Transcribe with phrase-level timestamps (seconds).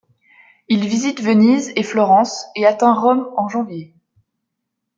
[0.67, 3.93] Il visite Venise et Florence et atteint Rome en janvier.